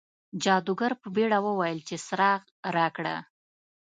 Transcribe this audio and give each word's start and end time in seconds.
جادوګر 0.43 0.91
په 1.01 1.07
بیړه 1.15 1.39
وویل 1.45 1.79
چې 1.87 1.95
څراغ 2.05 2.41
راکړه. 2.75 3.15